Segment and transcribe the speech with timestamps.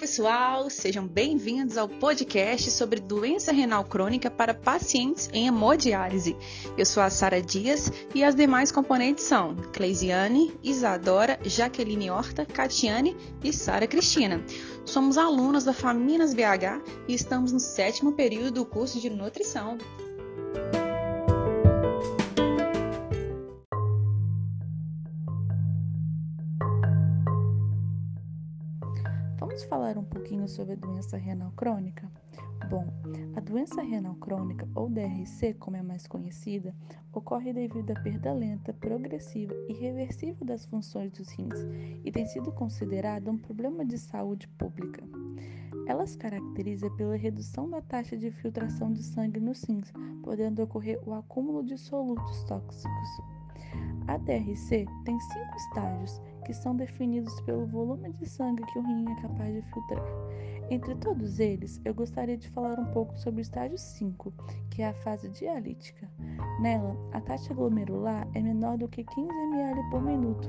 [0.00, 6.34] pessoal, sejam bem-vindos ao podcast sobre doença renal crônica para pacientes em hemodiálise.
[6.74, 13.14] Eu sou a Sara Dias e as demais componentes são Cleisiane, Isadora, Jaqueline Horta, Catiane
[13.44, 14.42] e Sara Cristina.
[14.86, 19.76] Somos alunas da Faminas BH e estamos no sétimo período do curso de nutrição.
[29.40, 32.06] Vamos falar um pouquinho sobre a doença renal crônica?
[32.68, 32.86] Bom,
[33.34, 36.74] a doença renal crônica, ou DRC, como é mais conhecida,
[37.10, 41.56] ocorre devido à perda lenta, progressiva e reversível das funções dos rins
[42.04, 45.02] e tem sido considerada um problema de saúde pública.
[45.86, 49.90] Ela se caracteriza pela redução da taxa de filtração de sangue nos rins,
[50.22, 53.08] podendo ocorrer o acúmulo de solutos tóxicos.
[54.06, 59.04] A DRC tem cinco estágios que são definidos pelo volume de sangue que o rim
[59.10, 60.04] é capaz de filtrar.
[60.70, 64.32] Entre todos eles, eu gostaria de falar um pouco sobre o estágio 5,
[64.70, 66.08] que é a fase dialítica.
[66.60, 70.48] Nela, a taxa glomerular é menor do que 15 ml por minuto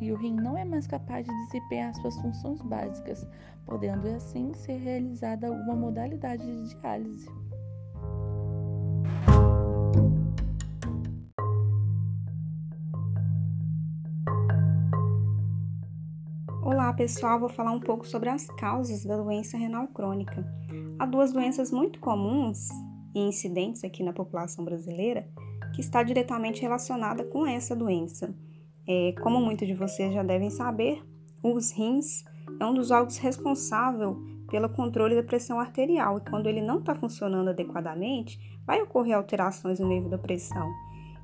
[0.00, 3.26] e o rim não é mais capaz de desempenhar suas funções básicas,
[3.64, 7.28] podendo assim ser realizada alguma modalidade de diálise.
[16.96, 20.44] Pessoal, vou falar um pouco sobre as causas da doença renal crônica.
[20.98, 22.70] Há duas doenças muito comuns
[23.14, 25.28] e incidentes aqui na população brasileira
[25.74, 28.34] que está diretamente relacionada com essa doença.
[28.88, 31.04] É, como muitos de vocês já devem saber,
[31.42, 32.24] os rins
[32.58, 34.16] é um dos órgãos responsável
[34.48, 39.78] pelo controle da pressão arterial e quando ele não está funcionando adequadamente, vai ocorrer alterações
[39.78, 40.66] no nível da pressão.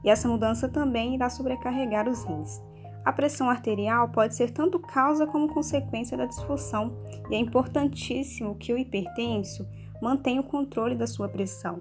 [0.05, 2.61] E essa mudança também irá sobrecarregar os rins.
[3.05, 6.97] A pressão arterial pode ser tanto causa como consequência da disfunção,
[7.31, 9.67] e é importantíssimo que o hipertenso
[10.01, 11.81] mantenha o controle da sua pressão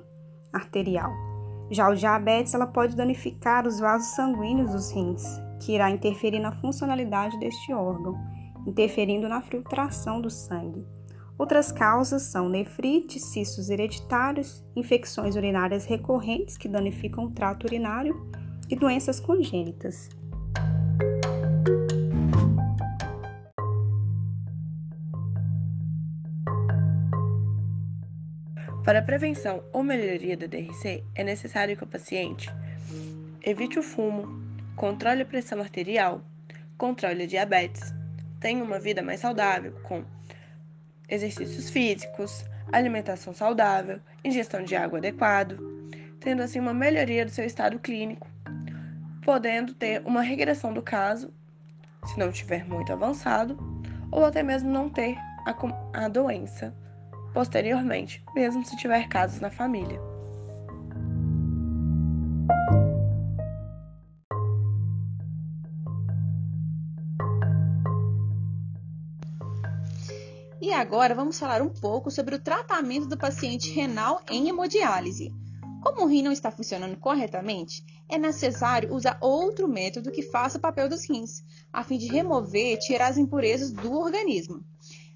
[0.51, 1.11] arterial.
[1.69, 5.23] Já o diabetes ela pode danificar os vasos sanguíneos dos rins,
[5.59, 8.17] que irá interferir na funcionalidade deste órgão,
[8.65, 10.85] interferindo na filtração do sangue.
[11.37, 18.29] Outras causas são nefrite, cistos hereditários, infecções urinárias recorrentes que danificam o trato urinário
[18.69, 20.09] e doenças congênitas.
[28.83, 32.49] Para a prevenção ou melhoria da DRC, é necessário que o paciente
[33.43, 34.41] evite o fumo,
[34.75, 36.23] controle a pressão arterial,
[36.79, 37.93] controle a diabetes,
[38.39, 40.03] tenha uma vida mais saudável com
[41.07, 45.59] exercícios físicos, alimentação saudável, ingestão de água adequado,
[46.19, 48.27] tendo assim uma melhoria do seu estado clínico,
[49.21, 51.31] podendo ter uma regressão do caso,
[52.07, 53.59] se não estiver muito avançado,
[54.09, 55.15] ou até mesmo não ter
[55.45, 55.55] a,
[56.05, 56.73] a doença
[57.33, 59.99] posteriormente, mesmo se tiver casos na família.
[70.61, 75.33] E agora vamos falar um pouco sobre o tratamento do paciente renal em hemodiálise.
[75.81, 80.61] Como o rim não está funcionando corretamente, é necessário usar outro método que faça o
[80.61, 81.43] papel dos rins,
[81.73, 84.63] a fim de remover e tirar as impurezas do organismo.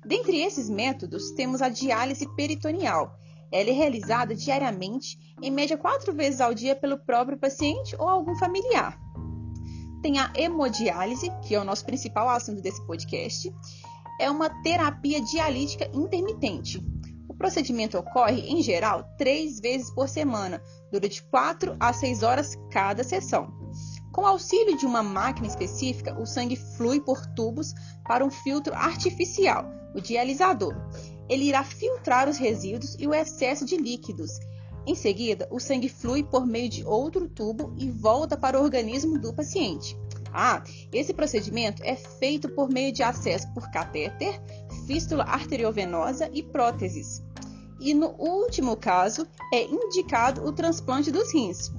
[0.06, 3.18] Dentre esses métodos, temos a diálise peritoneal.
[3.52, 8.36] Ela é realizada diariamente, em média quatro vezes ao dia pelo próprio paciente ou algum
[8.36, 9.00] familiar.
[10.04, 13.52] Tem a hemodiálise, que é o nosso principal assunto desse podcast.
[14.22, 16.80] É uma terapia dialítica intermitente.
[17.28, 20.62] O procedimento ocorre, em geral, três vezes por semana,
[20.92, 23.65] durante quatro a seis horas cada sessão.
[24.16, 27.74] Com auxílio de uma máquina específica, o sangue flui por tubos
[28.08, 30.74] para um filtro artificial, o dialisador.
[31.28, 34.40] Ele irá filtrar os resíduos e o excesso de líquidos.
[34.88, 39.20] Em seguida, o sangue flui por meio de outro tubo e volta para o organismo
[39.20, 40.00] do paciente.
[40.31, 40.63] Ah,
[40.94, 44.42] esse procedimento é feito por meio de acesso por catéter,
[44.88, 47.22] fístula arteriovenosa e próteses.
[47.81, 51.69] E no último caso, é indicado o transplante dos rins.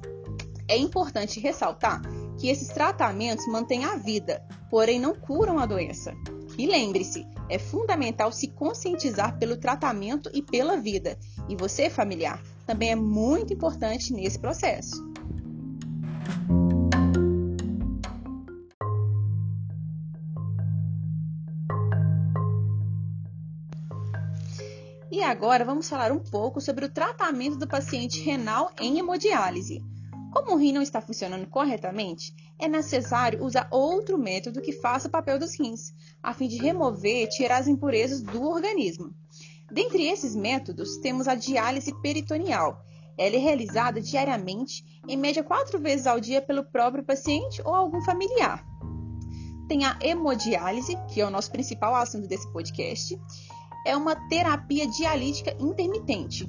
[0.67, 2.03] É importante ressaltar
[2.37, 6.13] que esses tratamentos mantêm a vida, porém não curam a doença.
[6.57, 11.17] E lembre-se, é fundamental se conscientizar pelo tratamento e pela vida.
[11.47, 15.05] E você, familiar, também é muito importante nesse processo.
[25.09, 29.83] E agora vamos falar um pouco sobre o tratamento do paciente renal em hemodiálise.
[30.37, 35.11] Como o rim não está funcionando corretamente, é necessário usar outro método que faça o
[35.11, 35.91] papel dos rins,
[36.21, 39.15] a fim de remover e tirar as impurezas do organismo.
[39.71, 42.79] Dentre esses métodos, temos a diálise peritoneal.
[43.17, 48.03] Ela é realizada diariamente, em média quatro vezes ao dia, pelo próprio paciente ou algum
[48.03, 48.63] familiar.
[49.67, 53.19] Tem a hemodiálise, que é o nosso principal assunto desse podcast.
[53.87, 56.47] É uma terapia dialítica intermitente.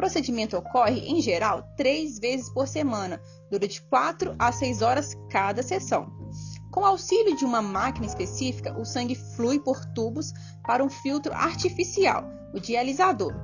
[0.00, 3.20] O procedimento ocorre, em geral, três vezes por semana,
[3.50, 6.10] durante quatro a seis horas cada sessão.
[6.70, 10.32] Com auxílio de uma máquina específica, o sangue flui por tubos
[10.66, 12.24] para um filtro artificial,
[12.54, 13.34] o dialisador.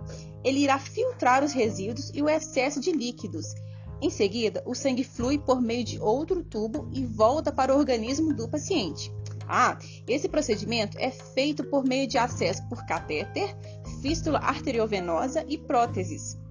[0.42, 3.54] Ele irá filtrar os resíduos e o excesso de líquidos.
[4.00, 8.32] Em seguida, o sangue flui por meio de outro tubo e volta para o organismo
[8.32, 9.12] do paciente.
[9.46, 13.54] Ah, esse procedimento é feito por meio de acesso por catéter,
[14.00, 16.45] fístula arteriovenosa e próteses.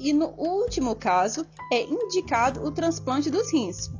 [0.00, 3.90] E no último caso, é indicado o transplante dos rins.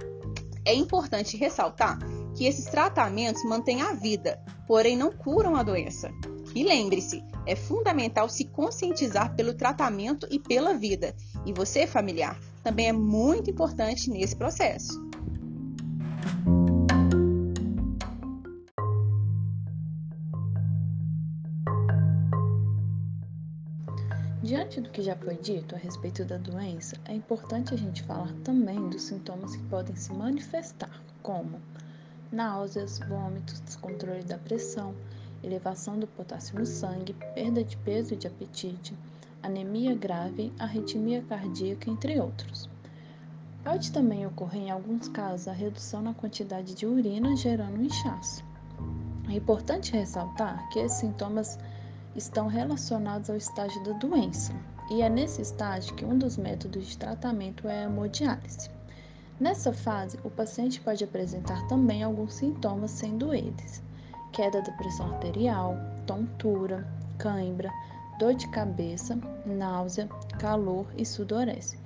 [0.65, 1.99] É importante ressaltar
[2.35, 6.11] que esses tratamentos mantêm a vida, porém não curam a doença.
[6.55, 11.15] E lembre-se, é fundamental se conscientizar pelo tratamento e pela vida.
[11.45, 14.99] E você, familiar, também é muito importante nesse processo.
[24.71, 28.33] Diante do que já foi dito a respeito da doença, é importante a gente falar
[28.45, 31.61] também dos sintomas que podem se manifestar, como
[32.31, 34.95] náuseas, vômitos, descontrole da pressão,
[35.43, 38.97] elevação do potássio no sangue, perda de peso e de apetite,
[39.43, 42.71] anemia grave, arritmia cardíaca, entre outros.
[43.65, 48.45] Pode também ocorrer em alguns casos a redução na quantidade de urina gerando um inchaço.
[49.29, 51.59] É importante ressaltar que esses sintomas
[52.15, 54.53] estão relacionados ao estágio da doença,
[54.91, 58.71] e é nesse estágio que um dos métodos de tratamento é a hemodiálise.
[59.39, 63.83] Nessa fase, o paciente pode apresentar também alguns sintomas, sendo eles
[64.33, 65.77] queda da pressão arterial,
[66.07, 66.87] tontura,
[67.19, 67.71] cãibra,
[68.19, 70.09] dor de cabeça, náusea,
[70.39, 71.79] calor e sudorese.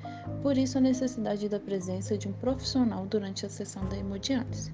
[0.42, 4.72] Por isso, a necessidade da presença de um profissional durante a sessão da hemodiálise.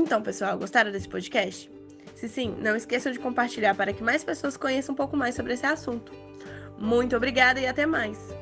[0.00, 1.68] Então, pessoal, gostaram desse podcast?
[2.14, 5.54] Se sim, não esqueçam de compartilhar para que mais pessoas conheçam um pouco mais sobre
[5.54, 6.12] esse assunto.
[6.78, 8.37] Muito obrigada e até mais!